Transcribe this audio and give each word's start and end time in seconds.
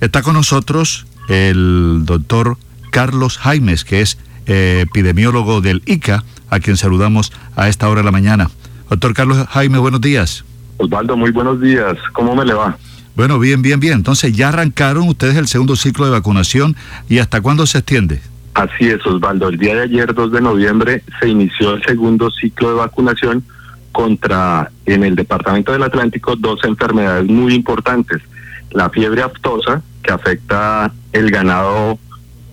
Está 0.00 0.22
con 0.22 0.34
nosotros 0.34 1.06
el 1.28 2.02
doctor 2.04 2.56
Carlos 2.90 3.38
Jaimes, 3.38 3.84
que 3.84 4.00
es 4.00 4.18
eh, 4.46 4.84
epidemiólogo 4.88 5.60
del 5.60 5.82
ICA, 5.86 6.24
a 6.50 6.60
quien 6.60 6.76
saludamos 6.76 7.32
a 7.56 7.68
esta 7.68 7.88
hora 7.88 8.00
de 8.00 8.04
la 8.04 8.12
mañana. 8.12 8.50
Doctor 8.88 9.12
Carlos 9.12 9.46
Jaime, 9.48 9.78
buenos 9.78 10.00
días. 10.00 10.44
Osvaldo, 10.78 11.16
muy 11.16 11.30
buenos 11.32 11.60
días. 11.60 11.96
¿Cómo 12.12 12.34
me 12.34 12.44
le 12.44 12.54
va? 12.54 12.78
Bueno, 13.16 13.38
bien, 13.40 13.60
bien, 13.60 13.80
bien. 13.80 13.94
Entonces, 13.94 14.32
ya 14.34 14.48
arrancaron 14.48 15.08
ustedes 15.08 15.36
el 15.36 15.48
segundo 15.48 15.74
ciclo 15.74 16.06
de 16.06 16.12
vacunación 16.12 16.76
y 17.08 17.18
hasta 17.18 17.40
cuándo 17.40 17.66
se 17.66 17.78
extiende? 17.78 18.22
Así 18.54 18.88
es, 18.88 19.04
Osvaldo. 19.04 19.48
El 19.48 19.58
día 19.58 19.74
de 19.74 19.82
ayer, 19.82 20.14
2 20.14 20.32
de 20.32 20.40
noviembre, 20.40 21.02
se 21.20 21.28
inició 21.28 21.74
el 21.74 21.82
segundo 21.84 22.30
ciclo 22.30 22.70
de 22.70 22.74
vacunación 22.76 23.44
contra, 23.92 24.70
en 24.86 25.02
el 25.02 25.16
Departamento 25.16 25.72
del 25.72 25.82
Atlántico, 25.82 26.36
dos 26.36 26.60
enfermedades 26.62 27.28
muy 27.28 27.54
importantes. 27.54 28.22
La 28.70 28.88
fiebre 28.90 29.22
aftosa, 29.22 29.82
que 30.02 30.12
afecta 30.12 30.92
el 31.12 31.30
ganado 31.30 31.98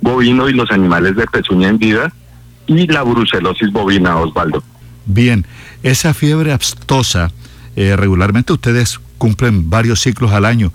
bovino 0.01 0.49
y 0.49 0.53
los 0.53 0.71
animales 0.71 1.15
de 1.15 1.25
pezuña 1.27 1.69
en 1.69 1.79
vida, 1.79 2.13
y 2.67 2.87
la 2.87 3.03
brucelosis 3.03 3.71
bovina, 3.71 4.17
Osvaldo. 4.17 4.63
Bien, 5.05 5.45
esa 5.83 6.13
fiebre 6.13 6.51
aftosa, 6.51 7.31
eh, 7.75 7.95
regularmente 7.95 8.53
ustedes 8.53 8.99
cumplen 9.17 9.69
varios 9.69 10.01
ciclos 10.01 10.31
al 10.31 10.45
año. 10.45 10.71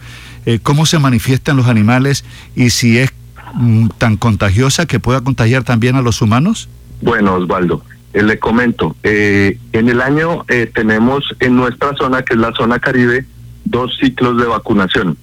Eh, 0.46 0.60
¿Cómo 0.62 0.86
se 0.86 0.98
manifiestan 0.98 1.56
los 1.56 1.66
animales 1.66 2.24
y 2.54 2.70
si 2.70 2.98
es 2.98 3.12
mm, 3.54 3.88
tan 3.98 4.16
contagiosa 4.16 4.86
que 4.86 5.00
pueda 5.00 5.20
contagiar 5.20 5.64
también 5.64 5.96
a 5.96 6.02
los 6.02 6.22
humanos? 6.22 6.68
Bueno, 7.02 7.34
Osvaldo, 7.34 7.84
eh, 8.12 8.22
le 8.22 8.38
comento, 8.38 8.96
en 9.02 9.88
el 9.88 10.00
año 10.00 10.44
tenemos 10.74 11.24
en 11.40 11.56
nuestra 11.56 11.94
zona, 11.96 12.22
que 12.22 12.34
es 12.34 12.40
la 12.40 12.52
zona 12.52 12.78
caribe, 12.78 13.26
dos 13.64 13.96
ciclos 14.00 14.38
de 14.38 14.46
vacunación. 14.46 15.16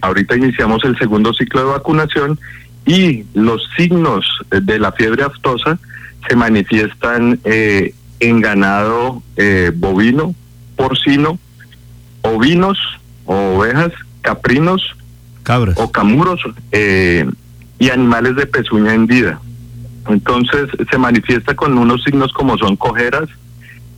Ahorita 0.00 0.36
iniciamos 0.36 0.84
el 0.84 0.98
segundo 0.98 1.32
ciclo 1.32 1.60
de 1.60 1.72
vacunación 1.72 2.38
y 2.86 3.24
los 3.34 3.62
signos 3.76 4.26
de 4.50 4.78
la 4.78 4.92
fiebre 4.92 5.22
aftosa 5.22 5.78
se 6.28 6.36
manifiestan 6.36 7.40
eh, 7.44 7.94
en 8.20 8.40
ganado 8.40 9.22
eh, 9.36 9.72
bovino, 9.74 10.34
porcino, 10.76 11.38
ovinos 12.22 12.78
o 13.24 13.56
ovejas, 13.56 13.92
caprinos 14.20 14.96
Cabras. 15.42 15.76
o 15.78 15.90
camuros 15.90 16.40
eh, 16.70 17.28
y 17.78 17.90
animales 17.90 18.36
de 18.36 18.46
pezuña 18.46 18.94
hendida. 18.94 19.40
Entonces 20.08 20.68
se 20.90 20.98
manifiesta 20.98 21.54
con 21.54 21.78
unos 21.78 22.02
signos 22.04 22.32
como 22.32 22.56
son 22.58 22.76
cojeras, 22.76 23.28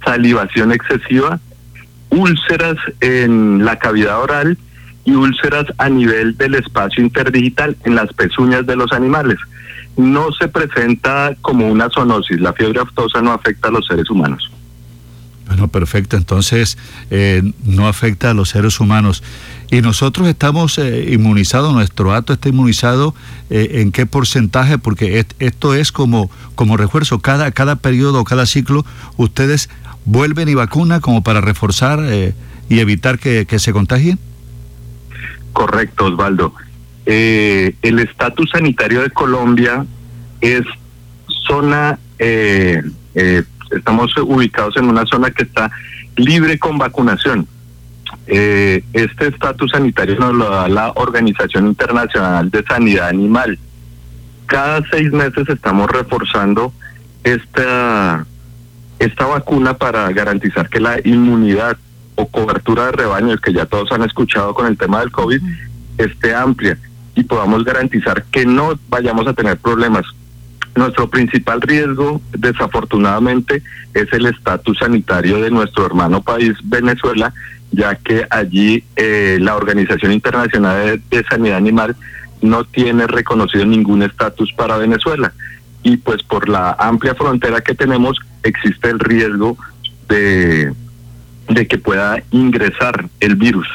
salivación 0.04 0.72
excesiva, 0.72 1.40
úlceras 2.10 2.76
en 3.00 3.64
la 3.64 3.78
cavidad 3.78 4.22
oral 4.22 4.58
y 5.04 5.12
úlceras 5.12 5.66
a 5.78 5.88
nivel 5.88 6.36
del 6.36 6.54
espacio 6.54 7.02
interdigital 7.02 7.76
en 7.84 7.94
las 7.94 8.12
pezuñas 8.12 8.66
de 8.66 8.76
los 8.76 8.92
animales. 8.92 9.38
No 9.96 10.32
se 10.32 10.48
presenta 10.48 11.36
como 11.42 11.68
una 11.68 11.88
zoonosis, 11.90 12.40
la 12.40 12.52
fiebre 12.52 12.80
aftosa 12.80 13.20
no 13.20 13.32
afecta 13.32 13.68
a 13.68 13.72
los 13.72 13.86
seres 13.86 14.10
humanos. 14.10 14.50
Bueno, 15.46 15.68
perfecto, 15.68 16.16
entonces 16.16 16.78
eh, 17.10 17.42
no 17.64 17.86
afecta 17.86 18.30
a 18.30 18.34
los 18.34 18.48
seres 18.48 18.80
humanos. 18.80 19.22
Y 19.70 19.82
nosotros 19.82 20.26
estamos 20.26 20.78
eh, 20.78 21.10
inmunizados, 21.12 21.74
nuestro 21.74 22.14
acto 22.14 22.32
está 22.32 22.48
inmunizado, 22.48 23.14
eh, 23.50 23.82
¿en 23.82 23.92
qué 23.92 24.06
porcentaje? 24.06 24.78
Porque 24.78 25.24
esto 25.38 25.74
es 25.74 25.92
como, 25.92 26.30
como 26.54 26.76
refuerzo, 26.76 27.18
cada, 27.18 27.50
cada 27.52 27.76
periodo, 27.76 28.24
cada 28.24 28.46
ciclo, 28.46 28.86
ustedes 29.16 29.68
vuelven 30.06 30.48
y 30.48 30.54
vacunan 30.54 31.00
como 31.00 31.22
para 31.22 31.40
reforzar 31.40 32.00
y 32.68 32.78
evitar 32.80 33.18
que 33.18 33.58
se 33.58 33.72
contagien. 33.72 34.18
Correcto, 35.54 36.06
Osvaldo. 36.06 36.52
Eh, 37.06 37.76
el 37.80 38.00
estatus 38.00 38.50
sanitario 38.50 39.02
de 39.02 39.10
Colombia 39.10 39.86
es 40.40 40.62
zona, 41.46 41.98
eh, 42.18 42.82
eh, 43.14 43.44
estamos 43.70 44.10
ubicados 44.18 44.76
en 44.76 44.86
una 44.86 45.06
zona 45.06 45.30
que 45.30 45.44
está 45.44 45.70
libre 46.16 46.58
con 46.58 46.76
vacunación. 46.76 47.46
este 48.26 49.28
estatus 49.28 49.70
sanitario 49.70 50.16
nos 50.18 50.34
lo 50.34 50.50
da 50.50 50.68
la 50.68 50.92
Organización 50.96 51.68
Internacional 51.68 52.50
de 52.50 52.64
Sanidad 52.64 53.08
Animal. 53.08 53.58
Cada 54.46 54.82
seis 54.90 55.12
meses 55.12 55.48
estamos 55.48 55.88
reforzando 55.90 56.72
esta, 57.22 58.26
esta 58.98 59.26
vacuna 59.26 59.74
para 59.74 60.10
garantizar 60.10 60.68
que 60.68 60.80
la 60.80 60.98
inmunidad 61.04 61.76
o 62.16 62.26
cobertura 62.26 62.86
de 62.86 62.92
rebaño, 62.92 63.36
que 63.38 63.52
ya 63.52 63.66
todos 63.66 63.90
han 63.92 64.02
escuchado 64.02 64.54
con 64.54 64.66
el 64.66 64.78
tema 64.78 65.00
del 65.00 65.10
COVID, 65.10 65.40
esté 65.98 66.34
amplia 66.34 66.78
y 67.14 67.24
podamos 67.24 67.64
garantizar 67.64 68.24
que 68.24 68.44
no 68.44 68.78
vayamos 68.88 69.26
a 69.26 69.34
tener 69.34 69.56
problemas. 69.58 70.04
Nuestro 70.74 71.08
principal 71.08 71.60
riesgo, 71.60 72.20
desafortunadamente, 72.32 73.62
es 73.94 74.12
el 74.12 74.26
estatus 74.26 74.78
sanitario 74.78 75.40
de 75.40 75.50
nuestro 75.50 75.86
hermano 75.86 76.20
país, 76.22 76.52
Venezuela, 76.64 77.32
ya 77.70 77.94
que 77.94 78.26
allí 78.30 78.82
eh, 78.96 79.38
la 79.40 79.56
Organización 79.56 80.12
Internacional 80.12 81.00
de 81.10 81.24
Sanidad 81.24 81.58
Animal 81.58 81.96
no 82.42 82.64
tiene 82.64 83.06
reconocido 83.06 83.64
ningún 83.64 84.02
estatus 84.02 84.52
para 84.52 84.76
Venezuela. 84.76 85.32
Y 85.82 85.96
pues 85.98 86.22
por 86.22 86.48
la 86.48 86.72
amplia 86.78 87.14
frontera 87.14 87.60
que 87.60 87.74
tenemos 87.74 88.18
existe 88.42 88.90
el 88.90 88.98
riesgo 88.98 89.56
de 90.08 90.72
de 91.48 91.66
que 91.66 91.78
pueda 91.78 92.22
ingresar 92.30 93.08
el 93.20 93.36
virus 93.36 93.66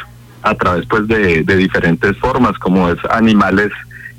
a 0.41 0.55
través 0.55 0.85
pues 0.87 1.07
de, 1.07 1.43
diferentes 1.43 2.17
formas 2.17 2.57
como 2.57 2.89
es 2.89 2.97
animales 3.09 3.71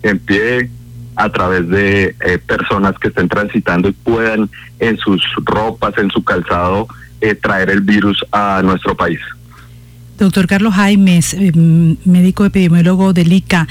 en 0.02 0.18
pie 0.18 0.70
a 1.16 1.28
través 1.30 1.68
de 1.68 2.14
eh, 2.20 2.38
personas 2.38 2.94
que 2.98 3.08
estén 3.08 3.28
transitando 3.28 3.88
y 3.88 3.92
puedan 3.92 4.48
en 4.78 4.96
sus 4.98 5.22
ropas 5.44 5.94
en 5.98 6.10
su 6.10 6.22
calzado 6.22 6.86
eh, 7.20 7.34
traer 7.34 7.70
el 7.70 7.80
virus 7.80 8.24
a 8.32 8.62
nuestro 8.64 8.96
país. 8.96 9.20
Doctor 10.18 10.46
Carlos 10.46 10.74
Jaimes 10.74 11.34
eh, 11.34 11.52
médico 11.54 12.44
epidemiólogo 12.44 13.12
del 13.12 13.32
ICA 13.32 13.66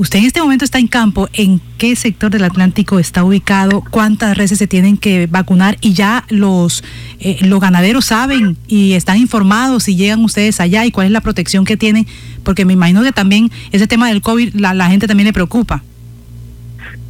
Usted 0.00 0.20
en 0.20 0.24
este 0.24 0.40
momento 0.40 0.64
está 0.64 0.78
en 0.78 0.86
campo. 0.86 1.28
¿En 1.34 1.60
qué 1.76 1.94
sector 1.94 2.30
del 2.30 2.44
Atlántico 2.44 2.98
está 2.98 3.22
ubicado? 3.22 3.84
¿Cuántas 3.90 4.34
reses 4.34 4.56
se 4.56 4.66
tienen 4.66 4.96
que 4.96 5.26
vacunar? 5.26 5.76
Y 5.82 5.92
ya 5.92 6.24
los, 6.30 6.82
eh, 7.18 7.36
los 7.42 7.60
ganaderos 7.60 8.06
saben 8.06 8.56
y 8.66 8.94
están 8.94 9.18
informados 9.18 9.82
si 9.82 9.96
llegan 9.96 10.24
ustedes 10.24 10.58
allá 10.58 10.86
y 10.86 10.90
cuál 10.90 11.08
es 11.08 11.12
la 11.12 11.20
protección 11.20 11.66
que 11.66 11.76
tienen. 11.76 12.06
Porque 12.44 12.64
me 12.64 12.72
imagino 12.72 13.02
que 13.02 13.12
también 13.12 13.50
ese 13.72 13.86
tema 13.86 14.08
del 14.08 14.22
COVID 14.22 14.54
la, 14.54 14.72
la 14.72 14.88
gente 14.88 15.06
también 15.06 15.26
le 15.26 15.34
preocupa. 15.34 15.82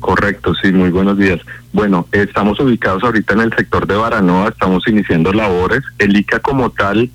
Correcto, 0.01 0.57
sí, 0.61 0.73
muy 0.73 0.91
buenos 0.91 1.17
días. 1.17 1.39
Bueno, 1.73 2.09
estamos 2.11 2.59
ubicados 2.59 3.05
ahorita 3.05 3.35
en 3.35 3.41
el 3.43 3.55
sector 3.55 3.87
de 3.87 3.95
Baranoa, 3.95 4.49
estamos 4.49 4.83
iniciando 4.89 5.33
labores. 5.33 5.85
El 6.01 6.17
ICA 6.17 6.41
como 6.41 6.71
tal 6.71 7.09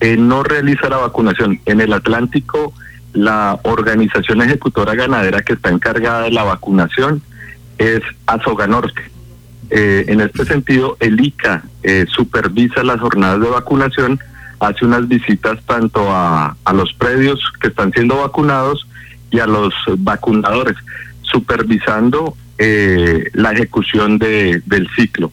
eh, 0.00 0.18
no 0.18 0.42
realiza 0.42 0.90
la 0.90 0.98
vacunación. 0.98 1.58
En 1.64 1.80
el 1.80 1.94
Atlántico 1.94 2.74
la 3.12 3.58
organización 3.64 4.42
ejecutora 4.42 4.94
ganadera 4.94 5.42
que 5.42 5.54
está 5.54 5.70
encargada 5.70 6.22
de 6.22 6.30
la 6.30 6.44
vacunación 6.44 7.22
es 7.78 8.00
Azoga 8.26 8.66
Norte. 8.66 9.02
Eh, 9.70 10.04
en 10.08 10.20
este 10.20 10.44
sentido, 10.44 10.96
el 11.00 11.20
ICA 11.20 11.62
eh, 11.82 12.04
supervisa 12.08 12.82
las 12.82 13.00
jornadas 13.00 13.40
de 13.40 13.48
vacunación, 13.48 14.20
hace 14.60 14.84
unas 14.84 15.08
visitas 15.08 15.58
tanto 15.66 16.08
a, 16.10 16.56
los 16.74 16.92
predios 16.92 17.40
que 17.60 17.68
están 17.68 17.92
siendo 17.92 18.18
vacunados 18.18 18.86
y 19.30 19.40
a 19.40 19.46
los 19.46 19.72
vacunadores, 19.98 20.76
supervisando 21.22 22.36
eh, 22.58 23.30
la 23.32 23.52
ejecución 23.52 24.18
de, 24.18 24.62
del 24.66 24.88
ciclo. 24.94 25.32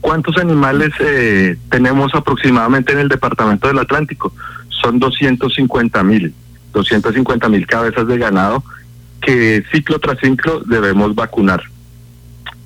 ¿Cuántos 0.00 0.36
animales 0.38 0.90
tenemos 1.68 2.12
aproximadamente 2.14 2.92
en 2.92 2.98
el 2.98 3.08
Departamento 3.08 3.68
del 3.68 3.78
Atlántico? 3.78 4.32
Son 4.68 4.98
250 4.98 6.02
mil. 6.02 6.34
250 6.72 7.48
mil 7.48 7.66
cabezas 7.66 8.06
de 8.06 8.18
ganado 8.18 8.62
que 9.20 9.64
ciclo 9.72 9.98
tras 9.98 10.18
ciclo 10.18 10.60
debemos 10.60 11.14
vacunar. 11.14 11.62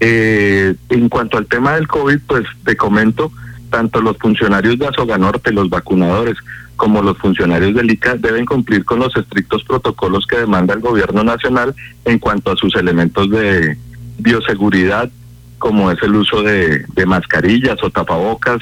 Eh, 0.00 0.74
en 0.88 1.08
cuanto 1.08 1.38
al 1.38 1.46
tema 1.46 1.74
del 1.74 1.86
COVID, 1.86 2.18
pues 2.26 2.44
te 2.64 2.76
comento, 2.76 3.30
tanto 3.70 4.00
los 4.00 4.16
funcionarios 4.18 4.78
de 4.78 4.86
Azoganorte, 4.86 5.52
los 5.52 5.70
vacunadores, 5.70 6.36
como 6.76 7.02
los 7.02 7.16
funcionarios 7.18 7.74
del 7.74 7.90
ICA 7.90 8.16
deben 8.16 8.44
cumplir 8.44 8.84
con 8.84 8.98
los 8.98 9.16
estrictos 9.16 9.64
protocolos 9.64 10.26
que 10.26 10.38
demanda 10.38 10.74
el 10.74 10.80
gobierno 10.80 11.24
nacional 11.24 11.74
en 12.04 12.18
cuanto 12.18 12.52
a 12.52 12.56
sus 12.56 12.74
elementos 12.76 13.30
de 13.30 13.78
bioseguridad, 14.18 15.10
como 15.58 15.90
es 15.90 16.02
el 16.02 16.14
uso 16.14 16.42
de, 16.42 16.84
mascarillas 17.06 17.82
o 17.82 17.90
tapabocas, 17.90 18.60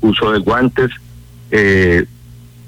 uso 0.00 0.30
de 0.30 0.38
guantes, 0.38 0.90
eh, 1.50 2.06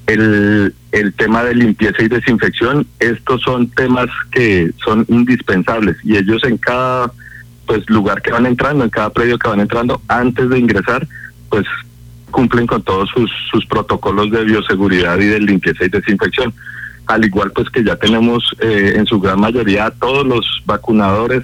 el, 0.07 0.75
el 0.93 1.13
tema 1.13 1.45
de 1.45 1.55
limpieza 1.55 2.03
y 2.03 2.09
desinfección, 2.09 2.87
estos 2.99 3.43
son 3.43 3.69
temas 3.71 4.09
que 4.33 4.71
son 4.85 5.05
indispensables 5.09 5.97
y 6.03 6.17
ellos 6.17 6.43
en 6.45 6.57
cada 6.57 7.13
pues 7.67 7.89
lugar 7.91 8.23
que 8.23 8.33
van 8.33 8.47
entrando, 8.47 8.85
en 8.85 8.91
cada 8.91 9.11
predio 9.11 9.39
que 9.39 9.49
van 9.49 9.61
entrando, 9.61 10.01
antes 10.09 10.49
de 10.49 10.59
ingresar, 10.59 11.07
pues 11.51 11.67
cumplen 12.31 12.67
con 12.67 12.83
todos 12.83 13.09
sus, 13.11 13.31
sus 13.51 13.67
protocolos 13.67 14.31
de 14.31 14.45
bioseguridad 14.45 15.19
y 15.19 15.27
de 15.27 15.41
limpieza 15.41 15.85
y 15.85 15.89
desinfección. 15.89 16.53
al 17.07 17.25
igual 17.25 17.53
pues 17.53 17.69
que 17.71 17.85
ya 17.85 17.97
tenemos 17.97 18.55
eh, 18.61 18.95
en 18.97 19.07
su 19.07 19.21
gran 19.21 19.41
mayoría 19.41 19.87
a 19.87 19.91
todos 19.91 20.27
los 20.27 20.47
vacunadores 20.67 21.43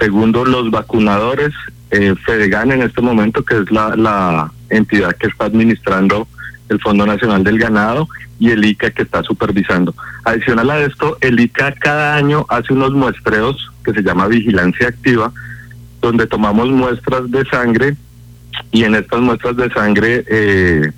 Segundo, 0.00 0.44
los 0.44 0.72
vacunadores, 0.72 1.54
eh, 1.92 2.16
Fedegan 2.26 2.72
en 2.72 2.82
este 2.82 3.00
momento, 3.00 3.44
que 3.44 3.58
es 3.58 3.70
la, 3.70 3.94
la 3.94 4.50
entidad 4.70 5.17
que 5.17 5.29
está 5.29 5.47
administrando 5.47 6.29
el 6.69 6.81
Fondo 6.81 7.06
Nacional 7.06 7.44
del 7.44 7.59
Ganado 7.59 8.09
y 8.38 8.50
el 8.50 8.65
ICA 8.65 8.91
que 8.91 9.03
está 9.03 9.23
supervisando. 9.23 9.94
Adicional 10.25 10.70
a 10.70 10.81
esto, 10.81 11.17
el 11.20 11.41
ICA 11.41 11.73
cada 11.73 12.17
año 12.17 12.47
hace 12.49 12.73
unos 12.73 12.93
muestreos 12.93 13.70
que 13.85 13.93
se 13.93 14.03
llama 14.03 14.26
vigilancia 14.26 14.88
activa, 14.88 15.32
donde 16.00 16.26
tomamos 16.26 16.69
muestras 16.70 17.31
de 17.31 17.44
sangre 17.47 17.97
y 18.70 18.85
en 18.85 18.94
estas 18.94 19.20
muestras 19.20 19.56
de 19.56 19.70
sangre 19.70 20.25
eh, 20.29 20.93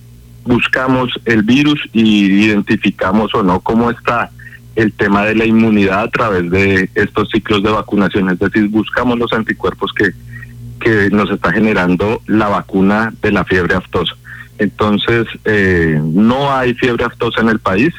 buscamos 0.45 1.13
el 1.25 1.43
virus 1.43 1.81
y 1.93 2.45
identificamos 2.47 3.35
o 3.35 3.43
no 3.43 3.61
cómo 3.61 3.91
está 3.91 4.31
el 4.77 4.93
tema 4.93 5.25
de 5.25 5.35
la 5.35 5.45
inmunidad 5.45 6.03
a 6.03 6.11
través 6.11 6.51
de 6.51 6.91
estos 6.95 7.29
ciclos 7.31 7.63
de 7.63 7.71
vacunación, 7.71 8.31
es 8.31 8.39
decir, 8.39 8.69
buscamos 8.69 9.19
los 9.19 9.33
anticuerpos 9.33 9.93
que, 9.93 10.11
que 10.81 11.11
nos 11.11 11.31
está 11.31 11.53
generando 11.53 12.23
la 12.27 12.49
vacuna 12.49 13.13
de 13.23 13.33
la 13.33 13.45
fiebre 13.45 13.75
aftosa. 13.75 14.15
Entonces, 14.59 15.27
eh, 15.45 16.01
no 16.03 16.53
hay 16.53 16.75
fiebre 16.75 17.05
aftosa 17.05 17.41
en 17.41 17.49
el 17.49 17.61
país, 17.61 17.95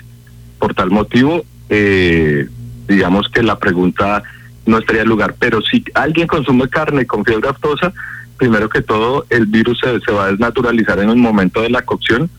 por 0.60 0.74
tal 0.74 0.92
motivo, 0.92 1.44
eh, 1.70 2.48
digamos 2.88 3.30
que 3.30 3.42
la 3.42 3.58
pregunta 3.58 4.24
no 4.66 4.78
estaría 4.78 5.02
en 5.02 5.10
lugar, 5.10 5.36
pero 5.40 5.62
si 5.62 5.84
alguien 5.94 6.28
consume 6.28 6.68
carne 6.70 7.06
con 7.08 7.26
fiebre 7.26 7.50
aftosa, 7.50 7.94
primero 8.38 8.70
que 8.70 8.82
todo, 8.82 9.26
el 9.30 9.46
virus 9.46 9.80
se, 9.80 10.12
va 10.12 10.26
a 10.26 10.32
desnaturalizar 10.32 11.00
en 11.00 11.10
el 11.10 11.16
momento 11.16 11.62
de 11.62 11.70
la 11.70 11.84
cocción. 11.84 12.30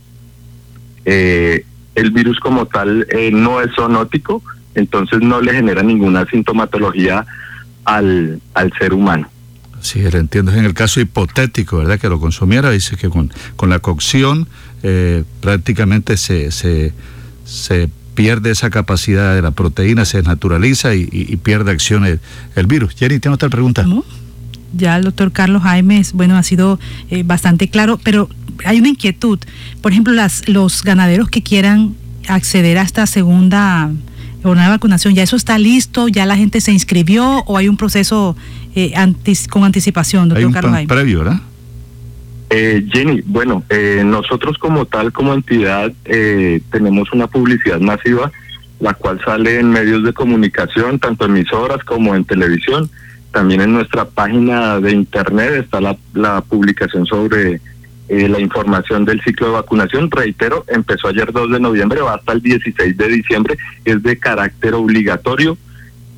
Eh, 1.04 1.64
el 1.94 2.10
virus 2.10 2.38
como 2.40 2.66
tal 2.66 3.06
eh, 3.10 3.30
no 3.32 3.60
es 3.60 3.74
zoonótico, 3.74 4.42
entonces 4.74 5.20
no 5.20 5.40
le 5.40 5.52
genera 5.52 5.82
ninguna 5.82 6.26
sintomatología 6.26 7.26
al, 7.84 8.40
al 8.54 8.72
ser 8.78 8.94
humano. 8.94 9.28
Sí, 9.82 10.00
lo 10.00 10.19
entiendo. 10.19 10.52
En 10.52 10.64
el 10.64 10.75
caso 10.75 11.00
hipotético, 11.00 11.79
¿verdad? 11.79 11.99
Que 11.99 12.08
lo 12.08 12.20
consumiera, 12.20 12.70
dice 12.70 12.96
que 12.96 13.11
con, 13.11 13.32
con 13.56 13.69
la 13.69 13.81
cocción 13.81 14.49
eh, 14.82 15.25
prácticamente 15.40 16.17
se, 16.17 16.52
se, 16.52 16.93
se 17.44 17.90
pierde 18.14 18.52
esa 18.52 18.70
capacidad 18.70 19.34
de 19.34 19.43
la 19.43 19.50
proteína, 19.50 20.05
se 20.05 20.19
desnaturaliza 20.19 20.94
y, 20.94 21.37
pierde 21.43 21.73
acción 21.73 22.05
el, 22.06 22.67
virus. 22.67 22.94
Jenny, 22.94 23.19
¿tiene 23.19 23.34
otra 23.34 23.49
pregunta? 23.49 23.84
ya 24.75 24.96
el 24.96 25.05
doctor 25.05 25.32
Carlos 25.32 25.62
Jaime, 25.64 26.02
bueno, 26.14 26.37
ha 26.37 26.43
sido 26.43 26.81
eh, 27.11 27.25
bastante 27.25 27.69
claro, 27.69 27.99
pero 28.02 28.29
hay 28.64 28.79
una 28.79 28.88
inquietud. 28.88 29.38
Por 29.82 29.93
ejemplo, 29.93 30.12
las, 30.14 30.49
los 30.49 30.82
ganaderos 30.82 31.29
que 31.29 31.43
quieran 31.43 31.94
acceder 32.29 32.79
a 32.79 32.82
esta 32.82 33.06
segunda 33.06 33.90
jornada 34.42 34.68
de 34.68 34.76
vacunación, 34.76 35.14
¿ya 35.14 35.22
eso 35.22 35.36
está 35.36 35.58
listo? 35.58 36.08
¿Ya 36.08 36.26
la 36.26 36.36
gente 36.36 36.60
se 36.60 36.72
inscribió 36.72 37.44
o 37.46 37.56
hay 37.56 37.68
un 37.68 37.76
proceso 37.76 38.36
eh, 38.74 38.94
con 39.50 39.64
anticipación, 39.64 40.28
doctor 40.28 40.52
Carlos 40.52 40.72
Jaime? 40.72 40.88
previo, 40.88 41.18
¿verdad? 41.20 41.40
Eh, 42.50 42.84
Jenny, 42.92 43.22
bueno, 43.24 43.64
nosotros 44.04 44.58
como 44.58 44.84
tal, 44.84 45.12
como 45.12 45.32
entidad, 45.32 45.90
tenemos 46.70 47.12
una 47.12 47.26
publicidad 47.26 47.80
masiva, 47.80 48.30
la 48.78 48.92
cual 48.92 49.20
sale 49.24 49.58
en 49.58 49.70
medios 49.70 50.04
de 50.04 50.12
comunicación, 50.12 50.98
tanto 50.98 51.24
emisoras 51.24 51.82
como 51.84 52.14
en 52.14 52.24
televisión 52.24 52.90
también 53.32 53.62
en 53.62 53.72
nuestra 53.72 54.04
página 54.04 54.78
de 54.78 54.92
internet 54.92 55.64
está 55.64 55.80
la, 55.80 56.40
publicación 56.42 57.06
sobre 57.06 57.60
eh, 58.12 58.28
la 58.28 58.38
información 58.40 59.06
del 59.06 59.22
ciclo 59.22 59.46
de 59.46 59.52
vacunación. 59.54 60.10
Reitero, 60.10 60.66
empezó 60.68 61.08
ayer 61.08 61.32
2 61.32 61.52
de 61.52 61.60
noviembre, 61.60 62.02
va 62.02 62.16
hasta 62.16 62.34
el 62.34 62.42
16 62.42 62.94
de 62.94 63.08
diciembre, 63.08 63.56
es 63.86 64.02
de 64.02 64.18
carácter 64.18 64.74
obligatorio. 64.74 65.56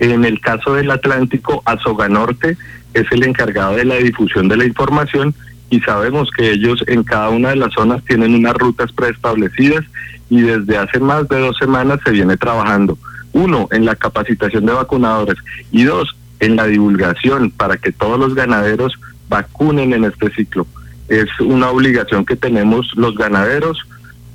En 0.00 0.24
el 0.24 0.40
caso 0.40 0.74
del 0.74 0.90
Atlántico, 0.90 1.62
Azoga 1.64 2.08
Norte 2.08 2.58
es 2.94 3.06
el 3.12 3.22
encargado 3.22 3.76
de 3.76 3.84
la 3.84 3.94
difusión 3.94 4.48
de 4.48 4.56
la 4.56 4.64
información 4.64 5.36
y 5.70 5.78
sabemos 5.82 6.32
que 6.36 6.50
ellos 6.50 6.82
en 6.88 7.04
cada 7.04 7.28
una 7.28 7.50
de 7.50 7.56
las 7.56 7.72
zonas 7.72 8.02
tienen 8.04 8.34
unas 8.34 8.54
rutas 8.54 8.90
preestablecidas 8.90 9.84
y 10.30 10.40
desde 10.40 10.76
hace 10.76 10.98
más 10.98 11.28
de 11.28 11.38
dos 11.38 11.56
semanas 11.58 12.00
se 12.04 12.10
viene 12.10 12.36
trabajando. 12.36 12.98
Uno, 13.32 13.68
en 13.70 13.84
la 13.84 13.94
capacitación 13.94 14.66
de 14.66 14.72
vacunadores 14.72 15.36
y 15.70 15.84
dos, 15.84 16.16
en 16.40 16.56
la 16.56 16.66
divulgación 16.66 17.52
para 17.52 17.76
que 17.76 17.92
todos 17.92 18.18
los 18.18 18.34
ganaderos 18.34 18.94
vacunen 19.28 19.92
en 19.92 20.06
este 20.06 20.34
ciclo. 20.34 20.66
Es 21.08 21.28
una 21.40 21.70
obligación 21.70 22.24
que 22.24 22.36
tenemos 22.36 22.90
los 22.96 23.14
ganaderos 23.14 23.78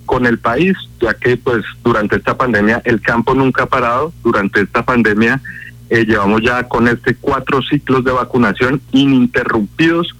con 0.05 0.25
el 0.25 0.39
país, 0.39 0.75
ya 0.99 1.13
que 1.13 1.37
pues 1.37 1.63
durante 1.83 2.15
esta 2.15 2.35
pandemia 2.35 2.81
el 2.85 3.01
campo 3.01 3.35
nunca 3.35 3.63
ha 3.63 3.67
parado, 3.67 4.11
durante 4.23 4.61
esta 4.61 4.83
pandemia 4.83 5.41
eh, 5.89 6.05
llevamos 6.05 6.41
ya 6.43 6.63
con 6.63 6.87
este 6.87 7.15
cuatro 7.15 7.61
ciclos 7.61 8.03
de 8.03 8.11
vacunación 8.11 8.81
ininterrumpidos 8.91 10.15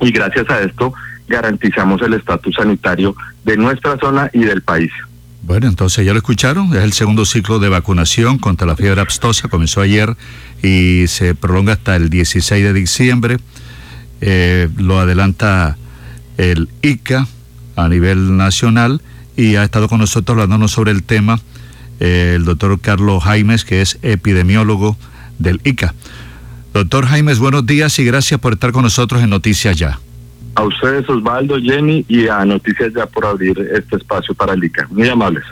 y 0.00 0.10
gracias 0.10 0.48
a 0.50 0.60
esto 0.60 0.92
garantizamos 1.28 2.02
el 2.02 2.14
estatus 2.14 2.54
sanitario 2.54 3.14
de 3.44 3.56
nuestra 3.56 3.98
zona 3.98 4.30
y 4.32 4.40
del 4.40 4.62
país. 4.62 4.92
Bueno, 5.42 5.68
entonces 5.68 6.04
ya 6.04 6.12
lo 6.12 6.18
escucharon, 6.18 6.74
es 6.76 6.82
el 6.82 6.92
segundo 6.92 7.24
ciclo 7.24 7.60
de 7.60 7.68
vacunación 7.68 8.38
contra 8.38 8.66
la 8.66 8.74
fiebre 8.74 9.00
abstosa, 9.00 9.48
comenzó 9.48 9.80
ayer 9.80 10.16
y 10.62 11.06
se 11.06 11.36
prolonga 11.36 11.74
hasta 11.74 11.94
el 11.94 12.10
16 12.10 12.64
de 12.64 12.72
diciembre. 12.72 13.36
Eh, 14.20 14.68
lo 14.76 14.98
adelanta 14.98 15.76
el 16.38 16.68
ICA 16.82 17.26
a 17.76 17.88
nivel 17.88 18.36
nacional 18.36 19.02
y 19.36 19.56
ha 19.56 19.64
estado 19.64 19.88
con 19.88 20.00
nosotros 20.00 20.34
hablándonos 20.34 20.72
sobre 20.72 20.92
el 20.92 21.02
tema 21.02 21.40
eh, 22.00 22.34
el 22.36 22.44
doctor 22.44 22.78
Carlos 22.80 23.24
Jaimes, 23.24 23.64
que 23.64 23.80
es 23.80 23.98
epidemiólogo 24.02 24.96
del 25.38 25.60
ICA. 25.64 25.94
Doctor 26.74 27.06
Jaimes, 27.06 27.38
buenos 27.38 27.64
días 27.64 27.98
y 27.98 28.04
gracias 28.04 28.38
por 28.38 28.52
estar 28.54 28.72
con 28.72 28.82
nosotros 28.82 29.22
en 29.22 29.30
Noticias 29.30 29.76
Ya. 29.78 29.98
A 30.54 30.62
ustedes, 30.62 31.08
Osvaldo, 31.08 31.58
Jenny, 31.60 32.04
y 32.08 32.28
a 32.28 32.44
Noticias 32.44 32.92
Ya 32.94 33.06
por 33.06 33.24
abrir 33.24 33.58
este 33.74 33.96
espacio 33.96 34.34
para 34.34 34.52
el 34.54 34.64
ICA. 34.64 34.86
Muy 34.90 35.08
amables. 35.08 35.44